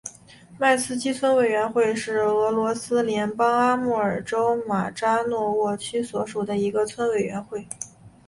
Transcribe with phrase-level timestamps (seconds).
[0.57, 7.67] 迈斯基村委员会是俄罗斯联邦阿穆尔州马扎诺沃区所属的一个村委员会。